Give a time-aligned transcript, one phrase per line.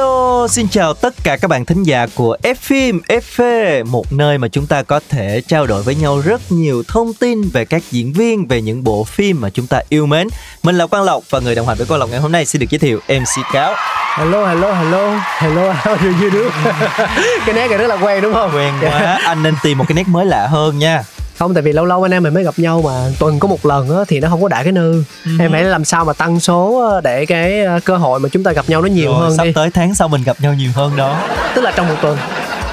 [0.00, 4.38] Hello, xin chào tất cả các bạn thính giả của F phim FV, một nơi
[4.38, 7.82] mà chúng ta có thể trao đổi với nhau rất nhiều thông tin về các
[7.90, 10.28] diễn viên, về những bộ phim mà chúng ta yêu mến.
[10.62, 12.60] Mình là Quang Lộc và người đồng hành với Quang Lộc ngày hôm nay xin
[12.60, 13.74] được giới thiệu MC Cáo.
[14.16, 16.50] hello hello hello hello how do you do
[17.46, 19.94] cái nét này rất là quen đúng không Quen quá, anh nên tìm một cái
[19.94, 21.02] nét mới lạ hơn nha.
[21.40, 23.66] Không tại vì lâu lâu anh em mình mới gặp nhau mà tuần có một
[23.66, 25.30] lần á thì nó không có đã cái nư Ừ.
[25.40, 28.52] em phải làm sao mà tăng số để cái ờ, cơ hội mà chúng ta
[28.52, 30.70] gặp nhau nó nhiều Rồi, hơn sắp đi tới tháng sau mình gặp nhau nhiều
[30.74, 31.22] hơn đó.
[31.54, 32.18] tức là trong một tuần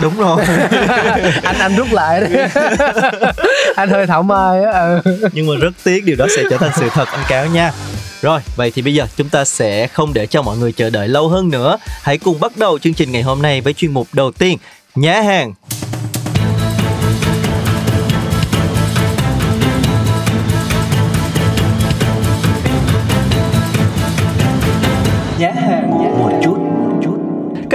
[0.02, 0.42] Đúng rồi.
[1.44, 2.48] anh anh rút lại đấy
[3.76, 5.30] anh hơi thảo mai á ừ.
[5.34, 7.72] Nhưng mà rất tiếc điều đó sẽ trở thành sự thật anh Cáo nha.
[8.22, 11.08] Rồi, vậy thì bây giờ chúng ta sẽ không để cho mọi người chờ đợi
[11.08, 11.78] lâu hơn nữa.
[12.04, 14.58] Hãy cùng bắt đầu chương trình ngày hôm nay với chuyên mục đầu tiên,
[14.96, 15.54] nhá hàng.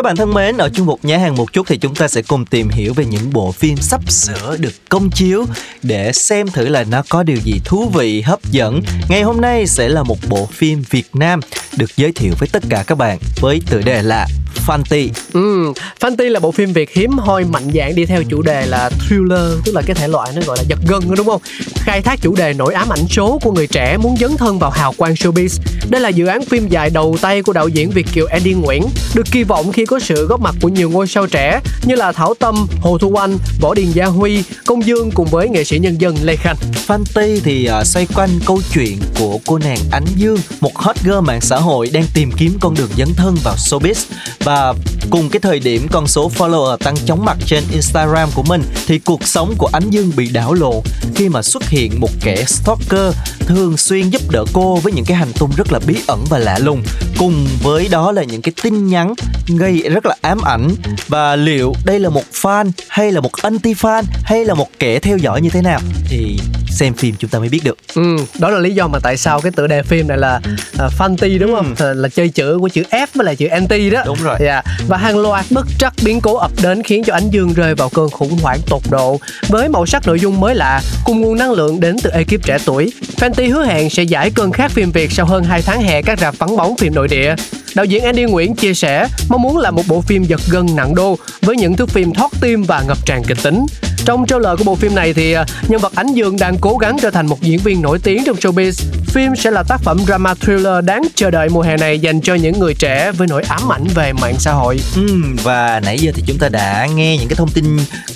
[0.03, 2.23] Các bạn thân mến, ở chung mục Nhá hàng một chút thì chúng ta sẽ
[2.23, 5.47] cùng tìm hiểu về những bộ phim sắp sửa được công chiếu
[5.83, 8.81] để xem thử là nó có điều gì thú vị, hấp dẫn.
[9.09, 11.41] Ngày hôm nay sẽ là một bộ phim Việt Nam
[11.77, 14.27] được giới thiệu với tất cả các bạn với tựa đề là
[14.67, 15.09] Fanti.
[15.33, 18.91] Ừ, Fanti là bộ phim Việt hiếm hoi mạnh dạng đi theo chủ đề là
[18.91, 21.43] thriller, tức là cái thể loại nó gọi là giật gân đúng không?
[21.75, 24.71] Khai thác chủ đề nỗi ám ảnh số của người trẻ muốn dấn thân vào
[24.71, 25.59] hào quang showbiz.
[25.89, 28.83] Đây là dự án phim dài đầu tay của đạo diễn Việt kiều Andy Nguyễn,
[29.15, 32.13] được kỳ vọng khi có sự góp mặt của nhiều ngôi sao trẻ như là
[32.13, 35.79] Thảo Tâm, Hồ Thu Anh, Võ Điền Gia Huy, Công Dương cùng với nghệ sĩ
[35.79, 36.57] nhân dân Lê Khanh.
[36.87, 41.21] Fanti thì à, xoay quanh câu chuyện của cô nàng Ánh Dương, một hot girl
[41.23, 44.05] mạng xã hội đang tìm kiếm con đường dấn thân vào showbiz
[44.45, 44.75] và
[45.11, 48.99] cùng cái thời điểm con số follower tăng chóng mặt trên Instagram của mình thì
[48.99, 50.77] cuộc sống của Ánh Dương bị đảo lộn
[51.15, 55.17] khi mà xuất hiện một kẻ stalker thường xuyên giúp đỡ cô với những cái
[55.17, 56.83] hành tung rất là bí ẩn và lạ lùng
[57.19, 59.15] cùng với đó là những cái tin nhắn
[59.49, 60.69] gây rất là ám ảnh
[61.09, 64.99] và liệu đây là một fan hay là một anti fan hay là một kẻ
[64.99, 66.39] theo dõi như thế nào thì
[66.71, 69.41] xem phim chúng ta mới biết được Ừ, đó là lý do mà tại sao
[69.41, 70.41] cái tựa đề phim này là
[70.75, 71.75] uh, Fanti đúng không?
[71.79, 74.03] Là, là chơi chữ của chữ F với lại chữ anti đó.
[74.07, 74.32] Đúng rồi.
[74.41, 74.63] Dạ.
[74.89, 77.89] Và hàng loạt bất trắc biến cố ập đến khiến cho Ánh Dương rơi vào
[77.89, 79.21] cơn khủng hoảng tột độ.
[79.49, 82.59] Với màu sắc nội dung mới lạ, cùng nguồn năng lượng đến từ ekip trẻ
[82.65, 86.03] tuổi, Fenty hứa hẹn sẽ giải cơn khát phim Việt sau hơn 2 tháng hè
[86.03, 87.35] các rạp vắng bóng phim nội địa.
[87.75, 90.95] Đạo diễn Andy Nguyễn chia sẻ mong muốn là một bộ phim giật gân nặng
[90.95, 93.67] đô với những thước phim thoát tim và ngập tràn kịch tính.
[94.05, 96.97] Trong trailer của bộ phim này thì à, nhân vật Ánh Dương đang cố gắng
[97.03, 98.93] trở thành một diễn viên nổi tiếng trong showbiz.
[99.07, 102.35] Phim sẽ là tác phẩm drama thriller đáng chờ đợi mùa hè này dành cho
[102.35, 104.81] những người trẻ với nỗi ám ảnh về mạng xã hội.
[104.97, 107.65] Ừm, và nãy giờ thì chúng ta đã nghe những cái thông tin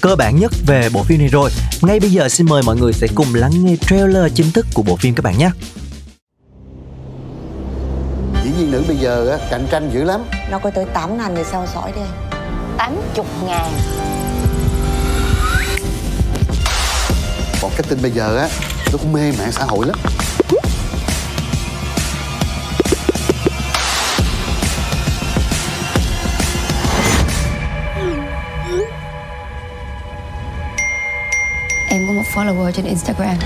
[0.01, 1.51] cơ bản nhất về bộ phim này rồi.
[1.83, 4.83] Ngay bây giờ xin mời mọi người sẽ cùng lắng nghe trailer chính thức của
[4.83, 5.51] bộ phim các bạn nhé.
[8.45, 10.21] Diễn viên nữ bây giờ á, cạnh tranh dữ lắm.
[10.51, 12.07] Nó có tới 8 ngàn người theo dõi đây.
[12.79, 13.73] 80 ngàn
[17.67, 18.49] còn cái tin bây giờ á
[18.93, 19.97] nó cũng mê mạng xã hội lắm.
[31.91, 33.37] Em có một follower trên Instagram.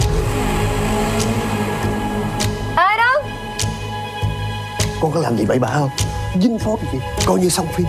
[2.76, 3.22] Ai đâu?
[5.00, 5.90] con có làm gì bậy bạ không?
[6.42, 6.98] Dính phốt gì?
[7.26, 7.86] Coi như xong phim.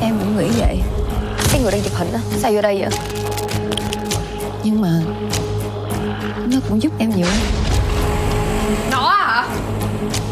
[0.00, 1.03] Em cũng nghĩ vậy
[1.54, 3.00] Cái người đang chụp hình á Sao vô đây vậy?
[4.62, 4.88] Nhưng mà
[6.46, 7.26] Nó cũng giúp em nhiều
[8.90, 9.46] Nó hả?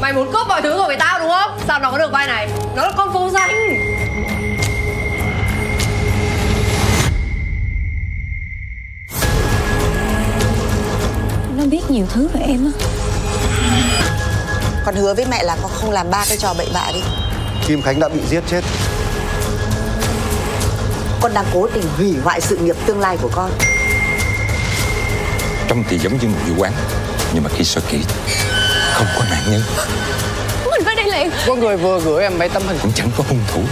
[0.00, 1.58] Mày muốn cướp mọi thứ của người tao đúng không?
[1.66, 2.48] Sao nó có được vai này?
[2.76, 3.50] Nó là con phố danh
[11.56, 12.72] Nó biết nhiều thứ về em á
[14.84, 17.00] con hứa với mẹ là con không làm ba cái trò bậy bạ đi
[17.68, 18.64] kim khánh đã bị giết chết
[21.22, 23.50] con đang cố tình hủy hoại sự nghiệp tương lai của con.
[25.68, 26.72] Trông thì giống như một vụ án
[27.34, 27.98] Nhưng mà khi soi kỹ
[28.92, 29.62] Không có nạn nhân.
[30.70, 31.30] Mình phải đi liền.
[31.46, 32.78] Có người vừa gửi em mấy tấm hình.
[32.82, 33.62] Cũng chẳng có hung thủ.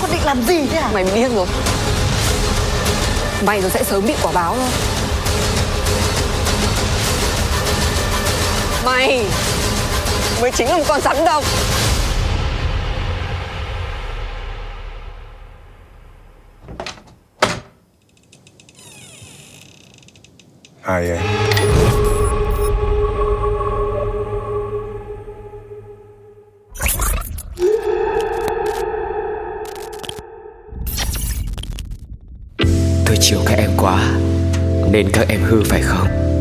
[0.00, 0.90] Con định làm làm gì thế hả?
[0.94, 1.46] Mày điên rồi.
[3.46, 4.93] Mày rồi sẽ sớm bị quả báo thôi
[8.84, 9.24] Mày.
[10.40, 11.44] Mới chính là một con rắn độc.
[20.82, 21.18] Ai vậy?
[33.06, 34.00] Tôi chiều các em quá
[34.90, 36.33] Nên các em hư phải không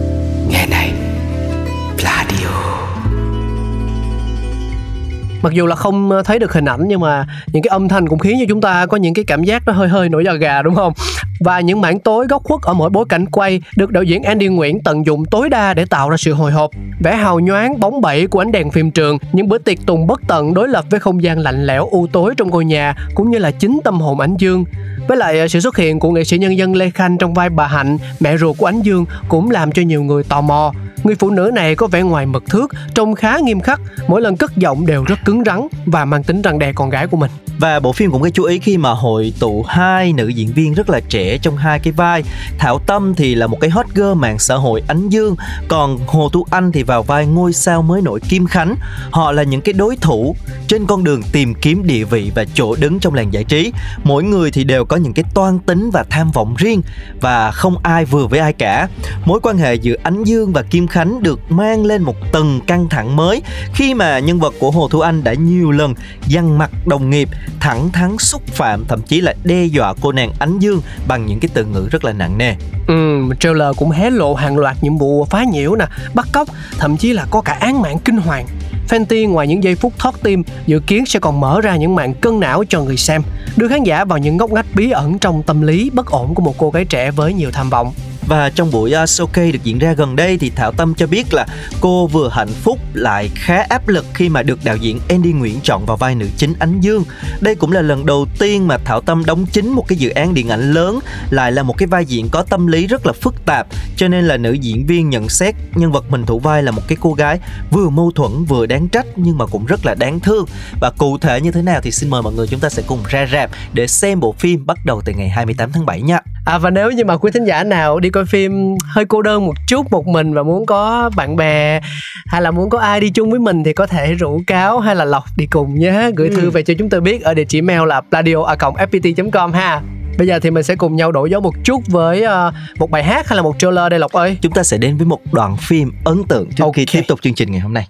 [5.43, 8.07] Mặc dù là không ờ, thấy được hình ảnh nhưng mà những cái âm thanh
[8.07, 10.33] cũng khiến cho chúng ta có những cái cảm giác nó hơi hơi nổi da
[10.33, 10.93] gà đúng không?
[11.39, 14.47] Và những mảng tối góc khuất ở mỗi bối cảnh quay được đạo diễn Andy
[14.47, 16.71] Nguyễn tận dụng tối đa để tạo ra sự hồi hộp.
[16.99, 20.21] Vẻ hào nhoáng bóng bẩy của ánh đèn phim trường, những bữa tiệc tùng bất
[20.27, 23.37] tận đối lập với không gian lạnh lẽo u tối trong ngôi nhà cũng như
[23.37, 24.65] là chính tâm hồn Ánh Dương.
[25.07, 27.49] Với lại ờ, sự xuất hiện của nghệ sĩ nhân dân Lê Khanh trong vai
[27.49, 30.73] bà Hạnh, mẹ ruột của Ánh Dương cũng làm cho nhiều người tò mò.
[31.03, 34.37] Người phụ nữ này có vẻ ngoài mực thước, trông khá nghiêm khắc, mỗi lần
[34.37, 37.31] cất giọng đều rất cứng rắn và mang tính răng đe con gái của mình.
[37.59, 40.73] Và bộ phim cũng gây chú ý khi mà hội tụ hai nữ diễn viên
[40.73, 42.23] rất là trẻ trong hai cái vai.
[42.59, 45.35] Thảo Tâm thì là một cái hot girl mạng xã hội Ánh Dương,
[45.67, 48.75] còn Hồ Tú Anh thì vào vai ngôi sao mới nổi Kim Khánh.
[49.11, 50.35] Họ là những cái đối thủ
[50.67, 53.71] trên con đường tìm kiếm địa vị và chỗ đứng trong làng giải trí.
[54.03, 56.81] Mỗi người thì đều có những cái toan tính và tham vọng riêng
[57.21, 58.87] và không ai vừa với ai cả.
[59.25, 62.89] Mối quan hệ giữa Ánh Dương và Kim Khánh được mang lên một tầng căng
[62.89, 63.41] thẳng mới
[63.73, 65.93] khi mà nhân vật của Hồ Thu Anh đã nhiều lần
[66.27, 67.29] dằn mặt đồng nghiệp,
[67.59, 71.39] thẳng thắn xúc phạm thậm chí là đe dọa cô nàng Ánh Dương bằng những
[71.39, 72.55] cái từ ngữ rất là nặng nề.
[72.87, 76.47] Ừ, trailer cũng hé lộ hàng loạt những vụ phá nhiễu nè, bắt cóc,
[76.79, 78.45] thậm chí là có cả án mạng kinh hoàng.
[78.89, 82.13] Fenty ngoài những giây phút thoát tim dự kiến sẽ còn mở ra những màn
[82.13, 83.21] cân não cho người xem,
[83.57, 86.41] đưa khán giả vào những ngóc ngách bí ẩn trong tâm lý bất ổn của
[86.41, 87.93] một cô gái trẻ với nhiều tham vọng.
[88.27, 91.07] Và trong buổi à, uh, showcase được diễn ra gần đây thì Thảo Tâm cho
[91.07, 91.45] biết là
[91.81, 95.59] cô vừa hạnh phúc lại khá áp lực khi mà được đạo diễn Andy Nguyễn
[95.63, 97.03] chọn vào vai nữ chính Ánh Dương.
[97.41, 100.33] Đây cũng là lần đầu tiên mà Thảo Tâm đóng chính một cái dự án
[100.33, 100.99] điện ảnh lớn
[101.29, 103.67] lại là một cái vai diễn có tâm lý rất là phức tạp
[103.97, 106.81] cho nên là nữ diễn viên nhận xét nhân vật mình thủ vai là một
[106.87, 107.39] cái cô gái
[107.71, 110.45] vừa mâu thuẫn vừa đáng trách nhưng mà cũng rất là đáng thương
[110.81, 112.99] và cụ thể như thế nào thì xin mời mọi người chúng ta sẽ cùng
[113.07, 116.19] ra rạp để xem bộ phim bắt đầu từ ngày 28 tháng 7 nha.
[116.45, 119.45] À và nếu như mà quý thính giả nào đi coi phim hơi cô đơn
[119.45, 121.79] một chút một mình và muốn có bạn bè
[122.25, 124.95] hay là muốn có ai đi chung với mình thì có thể rủ cáo hay
[124.95, 127.61] là lọc đi cùng nhé gửi thư về cho chúng tôi biết ở địa chỉ
[127.61, 129.81] mail là pladio@fpt.com ha
[130.17, 133.03] Bây giờ thì mình sẽ cùng nhau đổi gió một chút với uh, một bài
[133.03, 134.37] hát hay là một trailer đây Lộc ơi.
[134.41, 136.93] Chúng ta sẽ đến với một đoạn phim ấn tượng trước khi Ok.
[136.93, 137.87] tiếp tục chương trình ngày hôm nay.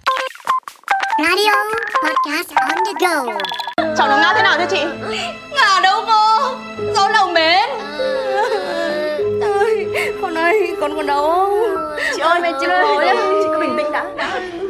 [1.18, 1.52] Radio
[2.04, 3.32] Podcast on the go.
[3.98, 4.84] Cháu nó ngã thế nào thưa chị?
[10.84, 11.50] Con còn đau không?
[12.14, 12.84] Chị ơi, mẹ chị ơi,
[13.42, 14.04] chị cứ bình tĩnh đã.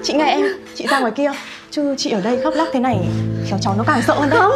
[0.02, 0.42] Chị nghe em,
[0.74, 1.30] chị ra ngoài kia
[1.70, 2.98] Chứ chị ở đây khóc lóc thế này
[3.46, 4.52] Khéo cháu nó càng sợ hơn Không,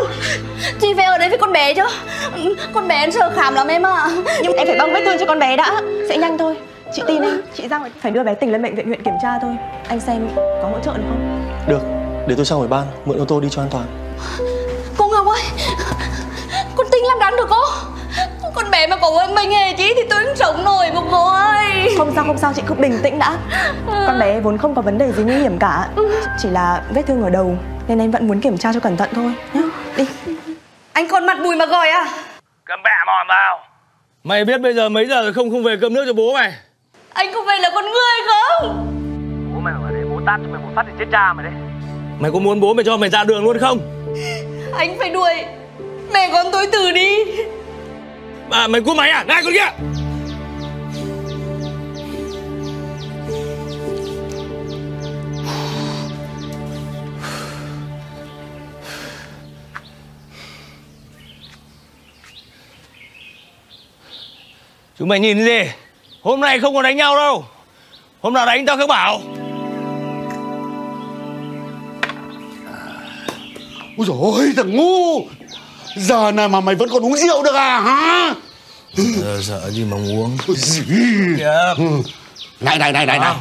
[0.80, 1.82] chị phải ở đây với con bé chứ.
[2.74, 4.10] Con bé sợ khảm lắm em ạ.
[4.42, 6.56] Nhưng em phải băng vết thương cho con bé đã Sẽ nhanh thôi
[6.94, 9.14] Chị tin em, chị ra ngoài Phải đưa bé tỉnh lên bệnh viện huyện kiểm
[9.22, 9.56] tra thôi
[9.88, 11.44] Anh xem có hỗ trợ được không?
[11.68, 11.80] Được,
[12.28, 13.84] để tôi sang ngoài ban, mượn ô tô đi cho an toàn.
[14.96, 15.42] Cô Ngọc ơi,
[16.76, 17.62] con tính làm đáng được cô?
[18.54, 21.28] Con bé mà có một mình hề chí thì tôi không sống nổi một cô
[21.28, 21.94] ơi.
[21.98, 23.36] Không sao không sao, chị cứ bình tĩnh đã
[23.86, 25.88] Con bé vốn không có vấn đề gì nguy hiểm cả
[26.38, 27.56] Chỉ là vết thương ở đầu
[27.88, 29.62] Nên em vẫn muốn kiểm tra cho cẩn thận thôi nhá
[29.96, 30.06] Đi
[30.92, 32.06] Anh còn mặt bùi mà gọi à?
[32.64, 33.58] Cầm bẻ mòn vào
[34.24, 36.52] Mày biết bây giờ mấy giờ rồi không không về cơm nước cho bố mày
[37.12, 38.86] Anh không phải là con người không?
[39.54, 41.52] Bố mày ở đây bố tát cho mày một phát thì chết cha mày đấy
[42.18, 43.78] Mày có muốn bố mày cho mày ra đường luôn không
[44.76, 45.34] Anh phải đuổi
[46.12, 47.24] mẹ con tôi từ đi.
[48.50, 49.24] À mày của mày à?
[49.24, 49.70] Này con kia!
[64.98, 65.62] Chúng mày nhìn gì?
[66.22, 67.44] Hôm nay không còn đánh nhau đâu.
[68.20, 69.20] Hôm nào đánh tao cứ bảo.
[73.96, 75.26] Ôi dồi ôi, thằng ngu!
[75.96, 78.34] Giờ này mà mày vẫn còn uống rượu được à hả?
[78.94, 80.36] Giờ sợ gì mà uống.
[81.76, 82.02] Ừ.
[82.60, 83.34] Này này này này này.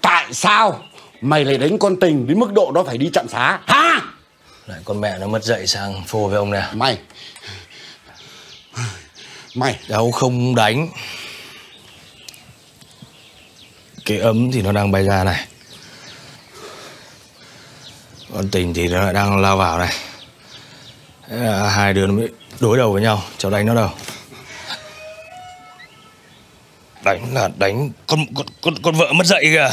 [0.00, 0.82] Tại sao
[1.20, 4.00] mày lại đánh con tình đến mức độ nó phải đi chặn xá hả?
[4.66, 6.62] Lại con mẹ nó mất dậy sang phô với ông nè.
[6.72, 6.98] Mày.
[9.54, 9.78] Mày.
[9.88, 10.88] Cháu không đánh.
[14.04, 15.46] Cái ấm thì nó đang bay ra này.
[18.34, 19.92] Con tình thì nó lại đang lao vào này
[21.30, 22.28] là hai đứa nó mới
[22.60, 23.90] đối đầu với nhau cháu đánh nó đâu.
[27.04, 29.70] Đánh là đánh con con con, con vợ mất dạy kìa.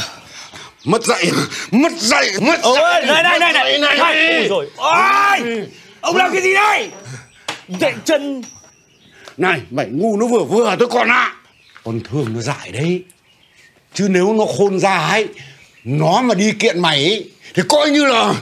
[0.84, 1.30] Mất dạy
[1.70, 3.78] mất dạy mất ôi dạy này này này này.
[3.78, 5.66] này, này ôi rồi ôi.
[6.00, 6.90] Ông làm cái gì đây?
[7.68, 8.42] Dạy chân.
[9.36, 11.14] Này mày ngu nó vừa vừa thôi con ạ.
[11.14, 11.34] À.
[11.84, 13.04] con thương nó dại đấy.
[13.94, 15.28] Chứ nếu nó khôn ra ấy
[15.84, 18.34] nó mà đi kiện mày ấy thì coi như là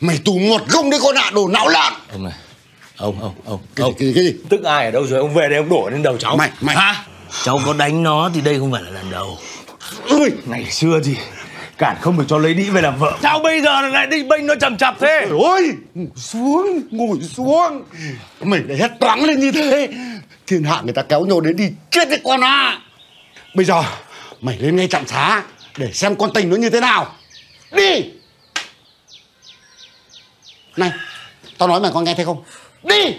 [0.00, 2.32] mày tù một gông đấy con ạ à, đồ não lợn ông này
[2.96, 3.94] ông ông ông cái, ông.
[3.98, 4.34] cái, cái gì?
[4.48, 5.20] Tức ai ở đâu rồi?
[5.20, 6.36] Ông về đây ông đổ lên đầu cháu.
[6.36, 6.76] Mày mày.
[6.76, 7.04] Hả?
[7.44, 9.38] Cháu có đánh nó thì đây không phải là lần đầu.
[10.08, 11.16] Ơi ngày xưa thì
[11.78, 13.18] cản không được cho lấy đĩ về làm vợ.
[13.22, 15.26] Sao bây giờ lại đi bênh nó chầm chập thế?
[15.30, 17.82] Ôi ngồi xuống ngồi xuống.
[18.40, 19.88] Mày lại hét toáng lên như thế.
[20.46, 22.78] Thiên hạ người ta kéo nhau đến đi chết đấy con à
[23.54, 23.82] bây giờ
[24.40, 25.42] mày lên ngay trạm xá
[25.76, 27.14] để xem con tình nó như thế nào.
[27.72, 28.04] Đi
[30.76, 30.90] này
[31.58, 32.42] tao nói mày con nghe thấy không?
[32.82, 33.16] Đi!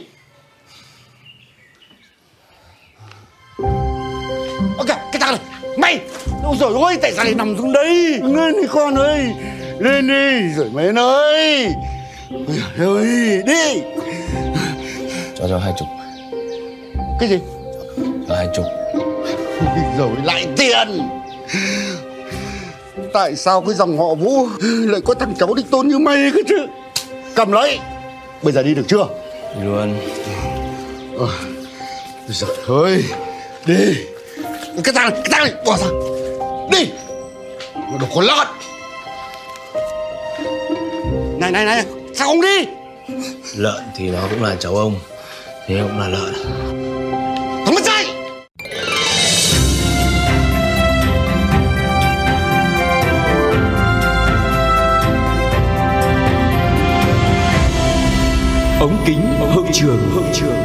[4.78, 5.42] Ok cái thằng này
[5.78, 6.00] mày
[6.44, 8.20] ôi giời ơi tại sao lại nằm xuống đây?
[8.24, 9.34] Lên đi con ơi.
[9.80, 11.68] Lên đi rồi mày ơi
[12.80, 13.82] ôi ơi đi.
[15.36, 15.88] Cho cho hai chục.
[17.20, 17.40] Cái gì?
[18.28, 18.66] Cho hai chục.
[19.98, 21.10] Rồi lại tiền.
[23.14, 26.40] Tại sao cái dòng họ vũ lại có thằng cháu đích tôn như mày cơ
[26.48, 26.68] chứ
[27.38, 27.80] cầm lấy.
[28.42, 29.08] Bây giờ đi được chưa?
[29.56, 30.00] Đi luôn.
[31.18, 31.30] Ôi
[32.28, 33.04] giời ơi.
[33.66, 33.96] Đi.
[34.84, 35.54] Cái thằng này cái thằng này.
[35.66, 35.88] Bỏ ra.
[36.72, 36.90] Đi.
[38.00, 38.48] Đồ con lợn.
[41.40, 41.86] Này này này.
[42.16, 42.66] Sao không đi?
[43.56, 44.96] Lợn thì nó cũng là cháu ông
[45.68, 46.34] thế cũng là lợn
[58.80, 60.10] ống kính hậu trường.
[60.12, 60.56] Hậu trường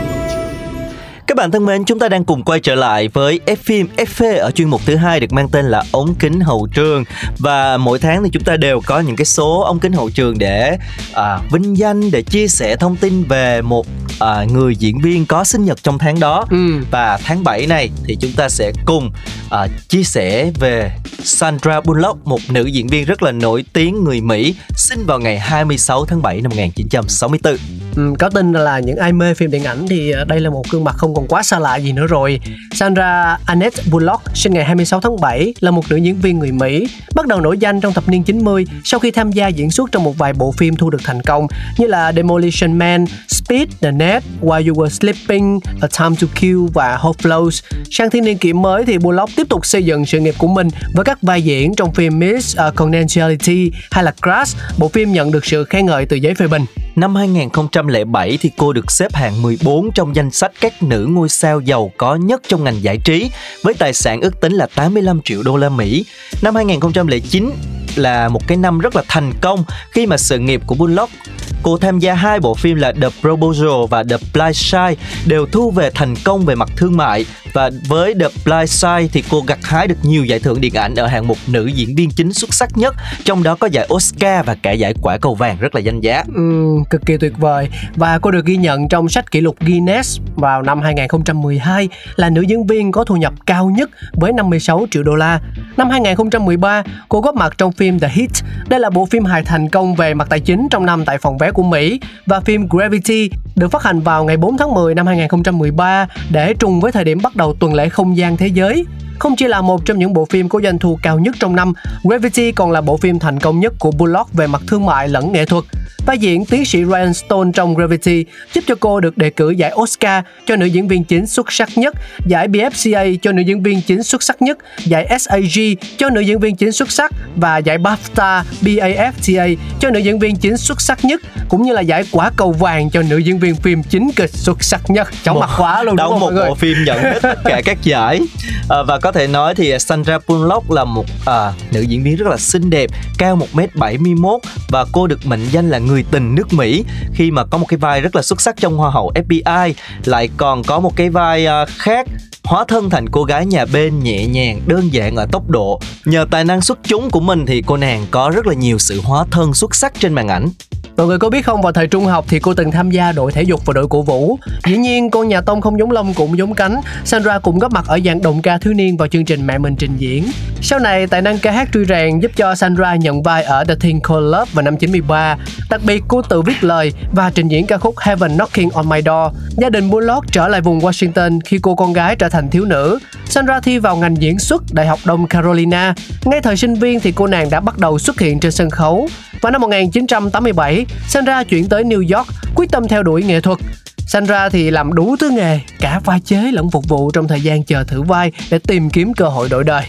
[1.26, 4.38] Các bạn thân mến, chúng ta đang cùng quay trở lại với F phim FV
[4.38, 7.04] ở chuyên mục thứ hai được mang tên là ống kính hậu trường.
[7.38, 10.38] Và mỗi tháng thì chúng ta đều có những cái số ống kính hậu trường
[10.38, 10.78] để
[11.14, 13.86] à, vinh danh để chia sẻ thông tin về một
[14.18, 16.44] à, người diễn viên có sinh nhật trong tháng đó.
[16.50, 16.56] Ừ.
[16.90, 19.10] và tháng 7 này thì chúng ta sẽ cùng
[19.52, 20.92] à, chia sẻ về
[21.24, 25.38] Sandra Bullock, một nữ diễn viên rất là nổi tiếng người Mỹ, sinh vào ngày
[25.38, 27.56] 26 tháng 7 năm 1964.
[27.96, 30.62] Ừ, có tin là những ai mê phim điện ảnh thì à, đây là một
[30.70, 32.40] gương mặt không còn quá xa lạ gì nữa rồi.
[32.72, 36.88] Sandra Annette Bullock sinh ngày 26 tháng 7 là một nữ diễn viên người Mỹ,
[37.14, 40.04] bắt đầu nổi danh trong thập niên 90 sau khi tham gia diễn xuất trong
[40.04, 41.46] một vài bộ phim thu được thành công
[41.78, 46.66] như là Demolition Man, Speed, The Net, While You Were Sleeping, A Time to Kill
[46.74, 47.62] và Hot Flows.
[47.90, 50.46] Sang thiên niên kỷ mới thì Bullock tiếp tiếp tục xây dựng sự nghiệp của
[50.46, 55.12] mình với các vai diễn trong phim Miss à, Congeniality hay là Crash, bộ phim
[55.12, 56.64] nhận được sự khen ngợi từ giới phê bình.
[56.96, 61.60] Năm 2007 thì cô được xếp hạng 14 trong danh sách các nữ ngôi sao
[61.60, 63.30] giàu có nhất trong ngành giải trí
[63.62, 66.04] với tài sản ước tính là 85 triệu đô la Mỹ.
[66.42, 67.50] Năm 2009
[67.96, 71.12] là một cái năm rất là thành công khi mà sự nghiệp của Bullock
[71.62, 74.94] Cô tham gia hai bộ phim là The Proposal và The Blind Side
[75.26, 79.24] đều thu về thành công về mặt thương mại và với The Blind Side thì
[79.30, 82.10] cô gặt hái được nhiều giải thưởng điện ảnh ở hạng mục nữ diễn viên
[82.10, 85.56] chính xuất sắc nhất, trong đó có giải Oscar và cả giải quả cầu vàng
[85.60, 86.24] rất là danh giá.
[86.34, 90.20] Ừ, cực kỳ tuyệt vời và cô được ghi nhận trong sách kỷ lục Guinness
[90.34, 95.02] vào năm 2012 là nữ diễn viên có thu nhập cao nhất với 56 triệu
[95.02, 95.40] đô la.
[95.76, 98.30] Năm 2013, cô góp mặt trong phim The Hit.
[98.68, 101.38] Đây là bộ phim hài thành công về mặt tài chính trong năm tại phòng
[101.38, 105.06] vé của Mỹ và phim Gravity được phát hành vào ngày 4 tháng 10 năm
[105.06, 108.84] 2013 để trùng với thời điểm bắt đầu tuần lễ không gian thế giới.
[109.22, 111.72] Không chỉ là một trong những bộ phim có doanh thu cao nhất trong năm,
[112.04, 115.32] Gravity còn là bộ phim thành công nhất của Bullock về mặt thương mại lẫn
[115.32, 115.64] nghệ thuật.
[116.06, 118.24] Vai diễn tiến sĩ Ryan Stone trong Gravity
[118.54, 121.78] giúp cho cô được đề cử giải Oscar cho nữ diễn viên chính xuất sắc
[121.78, 121.94] nhất,
[122.26, 125.62] giải BFCA cho nữ diễn viên chính xuất sắc nhất, giải SAG
[125.96, 130.36] cho nữ diễn viên chính xuất sắc và giải BAFTA BAFTA cho nữ diễn viên
[130.36, 133.54] chính xuất sắc nhất, cũng như là giải quả cầu vàng cho nữ diễn viên
[133.54, 135.08] phim chính kịch xuất sắc nhất.
[135.22, 136.48] Chóng mặt quá luôn đúng không một mọi người?
[136.48, 138.20] bộ phim nhận hết tất cả các giải
[138.68, 142.28] à, và có thể nói thì Sandra Bullock là một à, nữ diễn viên rất
[142.28, 144.38] là xinh đẹp, cao 1m71
[144.68, 146.84] và cô được mệnh danh là người tình nước Mỹ.
[147.14, 149.72] Khi mà có một cái vai rất là xuất sắc trong Hoa hậu FBI
[150.04, 152.06] lại còn có một cái vai à, khác
[152.44, 155.80] hóa thân thành cô gái nhà bên nhẹ nhàng đơn giản ở tốc độ.
[156.04, 159.00] Nhờ tài năng xuất chúng của mình thì cô nàng có rất là nhiều sự
[159.04, 160.48] hóa thân xuất sắc trên màn ảnh.
[160.96, 163.32] Mọi người có biết không, vào thời trung học thì cô từng tham gia đội
[163.32, 164.38] thể dục và đội cổ vũ.
[164.66, 166.80] Dĩ nhiên, con nhà tông không giống lông cũng giống cánh.
[167.04, 169.76] Sandra cũng góp mặt ở dạng đồng ca thiếu niên vào chương trình Mẹ mình
[169.76, 170.24] trình diễn.
[170.62, 173.74] Sau này, tài năng ca hát truy rèn giúp cho Sandra nhận vai ở The
[173.74, 175.36] Thing Called Love vào năm 93.
[175.70, 179.00] Đặc biệt, cô tự viết lời và trình diễn ca khúc Heaven Knocking on My
[179.06, 179.34] Door.
[179.56, 182.98] Gia đình Bullock trở lại vùng Washington khi cô con gái trở thành thiếu nữ.
[183.26, 185.94] Sandra thi vào ngành diễn xuất Đại học Đông Carolina.
[186.24, 189.08] Ngay thời sinh viên thì cô nàng đã bắt đầu xuất hiện trên sân khấu.
[189.42, 193.58] Vào năm 1987, Sandra chuyển tới New York, quyết tâm theo đuổi nghệ thuật.
[194.06, 197.64] Sandra thì làm đủ thứ nghề, cả vai chế lẫn phục vụ trong thời gian
[197.64, 199.84] chờ thử vai để tìm kiếm cơ hội đổi đời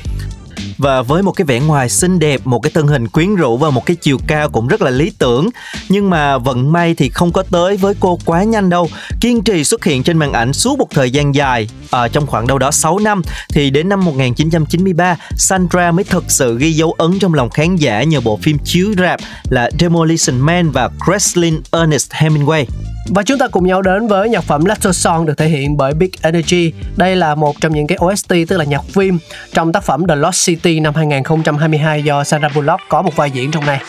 [0.77, 3.69] và với một cái vẻ ngoài xinh đẹp, một cái thân hình quyến rũ và
[3.69, 5.49] một cái chiều cao cũng rất là lý tưởng.
[5.89, 8.89] Nhưng mà vận may thì không có tới với cô quá nhanh đâu.
[9.21, 11.69] Kiên trì xuất hiện trên màn ảnh suốt một thời gian dài.
[11.89, 16.57] Ở trong khoảng đâu đó 6 năm, thì đến năm 1993 Sandra mới thực sự
[16.57, 20.71] ghi dấu ấn trong lòng khán giả nhờ bộ phim chiếu rạp là Demolition Man
[20.71, 22.65] và Cresslin Ernest Hemingway
[23.10, 25.93] và chúng ta cùng nhau đến với nhạc phẩm Letter Song được thể hiện bởi
[25.93, 26.74] Big Energy.
[26.95, 29.17] Đây là một trong những cái OST tức là nhạc phim
[29.53, 33.51] trong tác phẩm The Lost City năm 2022 do Sandra Bullock có một vai diễn
[33.51, 33.81] trong này.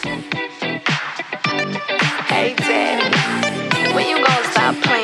[2.26, 3.11] Hey Daddy,
[3.94, 5.03] when you gonna stop playing?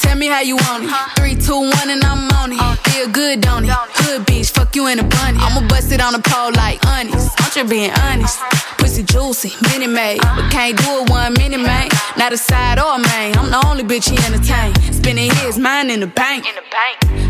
[0.00, 0.90] Tell me how you want it.
[1.16, 2.60] Three, two, one, and I'm on it.
[2.60, 2.76] Uh.
[2.90, 3.70] Feel good, don't it?
[3.70, 5.38] Hood bitch, fuck you in a bunny.
[5.40, 7.34] I'ma bust it on the pole like honest.
[7.40, 8.40] I'm just being honest.
[8.40, 8.76] Uh-huh.
[8.78, 10.24] Pussy juicy, mini made.
[10.24, 10.42] Uh-huh.
[10.42, 11.88] But can't do it one minute, man.
[12.16, 13.36] Not a side or a main.
[13.36, 14.74] I'm the only bitch he entertain.
[14.92, 16.44] Spending his mind in the bank.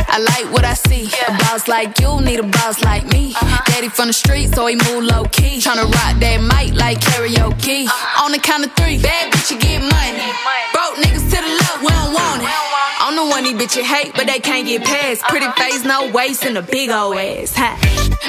[0.08, 1.10] I like what I see.
[1.28, 3.34] A boss like you need a boss like me.
[3.34, 3.72] Uh-huh.
[3.86, 5.58] Daddy from the street, so he move low key.
[5.58, 7.88] Tryna rock that mic like karaoke.
[8.22, 10.32] On the count of three, bad bitch, you get money.
[10.72, 12.65] Broke niggas to the left, we don't want it.
[13.06, 15.22] I'm the one these bitches hate, but they can't get past.
[15.30, 17.54] Pretty face, no waist, and a big old ass.
[17.54, 17.78] Ha.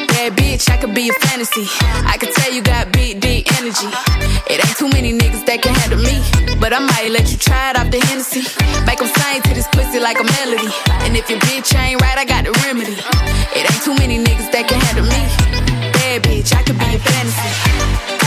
[0.06, 1.66] Bad bitch, I could be a fantasy.
[2.06, 3.90] I could tell you got big, deep energy.
[4.46, 6.22] It ain't too many niggas that can handle me.
[6.62, 8.46] But I might let you try it off the Hennessy.
[8.86, 10.70] Make them sing to this pussy like a melody.
[11.02, 13.02] And if your bitch ain't right, I got the remedy.
[13.58, 15.26] It ain't too many niggas that can handle me.
[15.98, 18.27] Bad bitch, I could be a fantasy.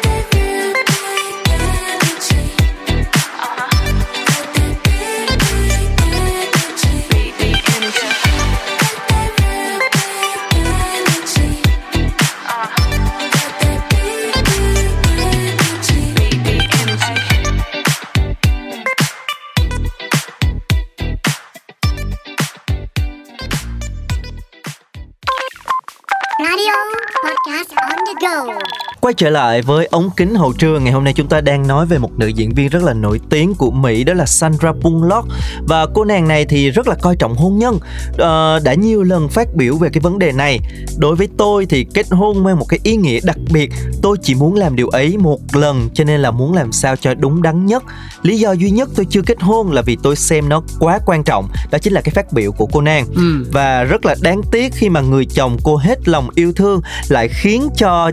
[29.11, 31.85] Quay trở lại với ống kính hậu trường ngày hôm nay chúng ta đang nói
[31.85, 35.27] về một nữ diễn viên rất là nổi tiếng của Mỹ đó là Sandra Bullock.
[35.67, 37.75] Và cô nàng này thì rất là coi trọng hôn nhân.
[37.75, 40.59] Uh, đã nhiều lần phát biểu về cái vấn đề này.
[40.97, 43.71] Đối với tôi thì kết hôn mang một cái ý nghĩa đặc biệt.
[44.01, 47.13] Tôi chỉ muốn làm điều ấy một lần cho nên là muốn làm sao cho
[47.13, 47.83] đúng đắn nhất.
[48.21, 51.23] Lý do duy nhất tôi chưa kết hôn là vì tôi xem nó quá quan
[51.23, 51.49] trọng.
[51.71, 53.05] Đó chính là cái phát biểu của cô nàng.
[53.15, 53.45] Ừ.
[53.51, 57.27] và rất là đáng tiếc khi mà người chồng cô hết lòng yêu thương lại
[57.27, 58.11] khiến cho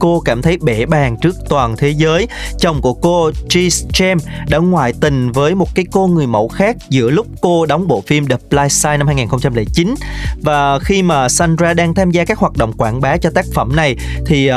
[0.00, 2.28] cô cảm thấy bể bàng trước toàn thế giới.
[2.58, 6.76] Chồng của cô, Jis James, đã ngoại tình với một cái cô người mẫu khác
[6.88, 9.94] giữa lúc cô đóng bộ phim The Blind Side năm 2009.
[10.42, 13.76] Và khi mà Sandra đang tham gia các hoạt động quảng bá cho tác phẩm
[13.76, 14.56] này thì uh,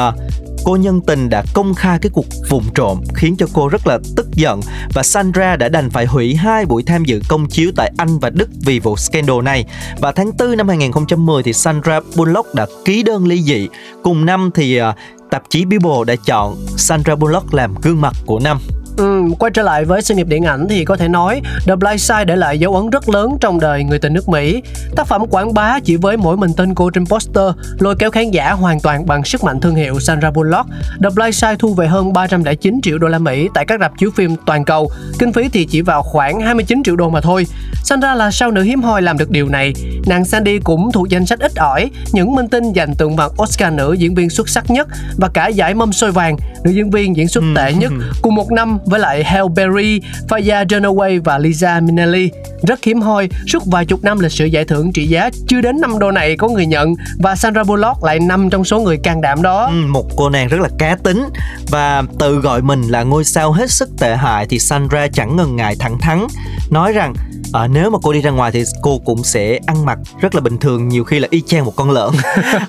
[0.66, 4.00] cô nhân tình đã công khai cái cuộc vụng trộm khiến cho cô rất là
[4.16, 4.62] tức giận
[4.94, 8.30] và Sandra đã đành phải hủy hai buổi tham dự công chiếu tại Anh và
[8.30, 9.66] Đức vì vụ scandal này.
[10.00, 13.68] Và tháng 4 năm 2010 thì Sandra Bullock đã ký đơn ly dị.
[14.04, 14.96] Cùng năm thì à,
[15.34, 18.58] tạp chí Bible đã chọn Sandra Bullock làm gương mặt của năm.
[18.98, 22.02] Ừ, quay trở lại với sự nghiệp điện ảnh thì có thể nói The Blind
[22.02, 24.62] Side để lại dấu ấn rất lớn trong đời người tình nước Mỹ.
[24.96, 27.46] Tác phẩm quảng bá chỉ với mỗi mình tên cô trên poster,
[27.80, 30.70] lôi kéo khán giả hoàn toàn bằng sức mạnh thương hiệu Sandra Bullock.
[31.04, 34.10] The Blind Side thu về hơn 309 triệu đô la Mỹ tại các rạp chiếu
[34.16, 34.92] phim toàn cầu.
[35.20, 37.48] Kinh phí thì chỉ vào khoảng 29 triệu đô mà thôi.
[37.84, 39.74] Sandra là sao nữ hiếm hoi làm được điều này.
[40.06, 43.74] Nàng Sandy cũng thuộc danh sách ít ỏi những minh tinh giành tượng vàng Oscar
[43.74, 47.16] nữ diễn viên xuất sắc nhất và cả giải mâm xôi vàng nữ diễn viên
[47.16, 51.80] diễn xuất tệ nhất cùng một năm với lại Halle Berry, Faya Dunaway và Lisa
[51.80, 52.30] Minnelli.
[52.68, 55.82] Rất hiếm hoi, suốt vài chục năm lịch sử giải thưởng trị giá chưa đến
[55.82, 59.22] 5 đô này có người nhận và Sandra Bullock lại nằm trong số người can
[59.22, 59.66] đảm đó.
[59.66, 61.24] Ừ, một cô nàng rất là cá tính
[61.72, 65.56] và tự gọi mình là ngôi sao hết sức tệ hại thì Sandra chẳng ngần
[65.56, 66.28] ngại thẳng thắn
[66.70, 67.14] nói rằng
[67.54, 70.42] à, nếu mà cô đi ra ngoài thì cô cũng sẽ ăn mặc rất là
[70.42, 72.10] bình thường nhiều khi là y chang một con lợn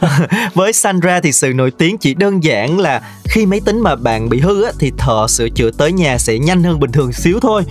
[0.55, 4.29] với Sandra thì sự nổi tiếng chỉ đơn giản là khi máy tính mà bạn
[4.29, 7.41] bị hư á, thì thợ sửa chữa tới nhà sẽ nhanh hơn bình thường xíu
[7.41, 7.63] thôi.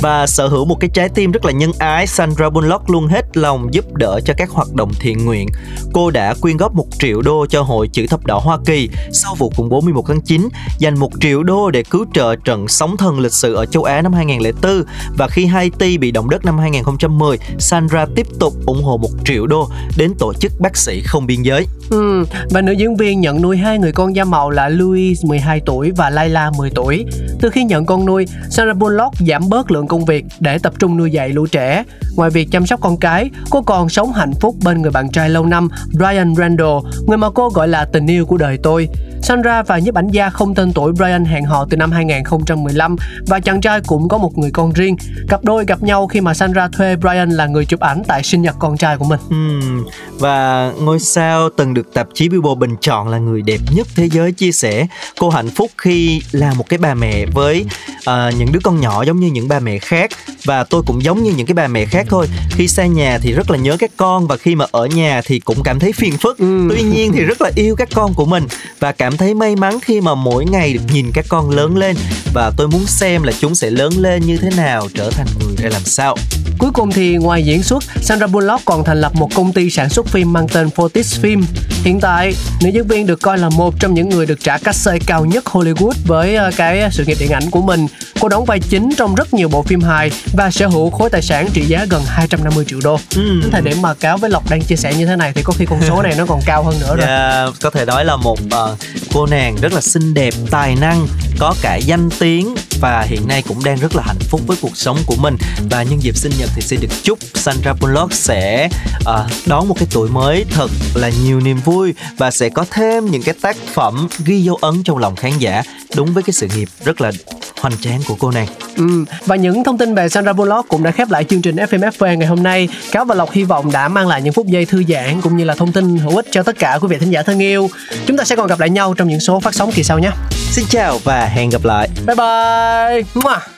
[0.00, 3.36] Và sở hữu một cái trái tim rất là nhân ái Sandra Bullock luôn hết
[3.36, 5.48] lòng giúp đỡ cho các hoạt động thiện nguyện.
[5.92, 9.34] Cô đã quyên góp một triệu đô cho hội chữ thập đỏ Hoa Kỳ sau
[9.34, 12.96] vụ khủng bố 11 tháng 9 dành một triệu đô để cứu trợ trận sóng
[12.96, 14.84] thần lịch sử ở châu Á năm 2004
[15.18, 19.46] và khi Haiti bị động đất năm 2010 Sandra tiếp tục ủng hộ một triệu
[19.46, 21.66] đô đến tổ chức bác sĩ không biên giới.
[21.90, 25.60] Ừ, và nữ diễn viên nhận nuôi hai người con da màu là Louis 12
[25.66, 27.04] tuổi và Layla 10 tuổi.
[27.40, 30.96] Từ khi nhận con nuôi, Sarah Bullock giảm bớt lượng công việc để tập trung
[30.96, 31.84] nuôi dạy lũ trẻ.
[32.16, 35.30] Ngoài việc chăm sóc con cái, cô còn sống hạnh phúc bên người bạn trai
[35.30, 38.88] lâu năm Brian Randall, người mà cô gọi là tình yêu của đời tôi.
[39.22, 43.40] Sandra và nhiếp ảnh gia không tên tuổi Brian hẹn hò từ năm 2015 và
[43.40, 44.96] chàng trai cũng có một người con riêng.
[45.28, 48.42] Cặp đôi gặp nhau khi mà Sandra thuê Brian là người chụp ảnh tại sinh
[48.42, 49.20] nhật con trai của mình.
[49.28, 49.84] Uhm,
[50.18, 54.08] và ngôi sao từng được tạp chí Billboard bình chọn là người đẹp nhất thế
[54.08, 54.86] giới chia sẻ
[55.18, 57.64] cô hạnh phúc khi là một cái bà mẹ với
[57.98, 60.10] uh, những đứa con nhỏ giống như những bà mẹ khác
[60.44, 63.32] và tôi cũng giống như những cái bà mẹ khác thôi khi xa nhà thì
[63.32, 66.18] rất là nhớ các con và khi mà ở nhà thì cũng cảm thấy phiền
[66.18, 66.68] phức ừ.
[66.70, 68.46] tuy nhiên thì rất là yêu các con của mình
[68.80, 71.96] và cảm thấy may mắn khi mà mỗi ngày được nhìn các con lớn lên
[72.34, 75.56] và tôi muốn xem là chúng sẽ lớn lên như thế nào trở thành người
[75.56, 76.16] ra làm sao
[76.58, 79.88] Cuối cùng thì ngoài diễn xuất, Sandra Bullock còn thành lập một công ty sản
[79.88, 81.42] xuất phim mang tên Fortis Film.
[81.84, 84.76] Hiện tại, nữ diễn viên được coi là một trong những người được trả cát
[84.76, 87.86] xê cao nhất Hollywood với ờ, cái sự nghiệp điện ảnh của mình.
[88.20, 91.22] Cô đóng vai chính trong rất nhiều bộ phim hài và sở hữu khối tài
[91.22, 92.98] sản trị giá gần 250 triệu đô.
[93.16, 93.40] Ừ.
[93.42, 95.52] Đến thời điểm mà cáo với Lộc đang chia sẻ như thế này thì có
[95.58, 97.06] khi con số này nó còn cao hơn nữa rồi.
[97.06, 98.78] Yeah, dạ, có thể nói là một uh,
[99.14, 101.06] cô nàng rất là xinh đẹp, tài năng,
[101.38, 104.76] có cả danh tiếng và hiện nay cũng đang rất là hạnh phúc với cuộc
[104.76, 105.36] sống của mình
[105.70, 108.68] và nhân dịp sinh nhật thì xin được chúc Sandra Bullock sẽ
[109.00, 113.10] uh, đón một cái tuổi mới thật là nhiều niềm vui và sẽ có thêm
[113.10, 115.62] những cái tác phẩm ghi dấu ấn trong lòng khán giả
[115.96, 117.12] đúng với cái sự nghiệp rất là
[117.60, 118.46] hoành tráng của cô nàng.
[118.76, 121.90] Ừ, và những thông tin về Sandra Bullock cũng đã khép lại chương trình FM
[121.90, 122.68] FV ngày hôm nay.
[122.92, 125.44] Cáo và Lộc hy vọng đã mang lại những phút giây thư giãn cũng như
[125.44, 127.70] là thông tin hữu ích cho tất cả quý vị thính giả thân yêu.
[128.06, 130.10] Chúng ta sẽ còn gặp lại nhau trong những số phát sóng kỳ sau nhé.
[130.30, 131.88] Xin chào và hẹn gặp lại.
[132.06, 133.54] Bye bye.